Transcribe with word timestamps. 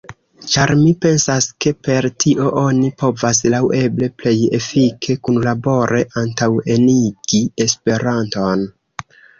Ĉar 0.51 0.71
mi 0.77 0.93
pensas 1.03 1.47
ke 1.65 1.73
per 1.87 2.07
tio 2.23 2.47
oni 2.63 2.89
povas 3.03 3.43
laŭeble 3.55 4.11
plej 4.23 4.35
efike 4.61 5.21
kunlabore 5.29 6.05
antaŭenigi 6.25 7.47
esperanton. 7.69 8.71